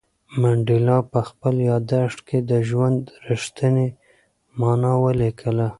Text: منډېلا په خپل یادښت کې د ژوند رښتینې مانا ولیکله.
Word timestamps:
منډېلا 0.41 0.97
په 1.11 1.19
خپل 1.29 1.55
یادښت 1.71 2.19
کې 2.27 2.39
د 2.49 2.51
ژوند 2.69 3.01
رښتینې 3.29 3.87
مانا 4.59 4.93
ولیکله. 5.05 5.67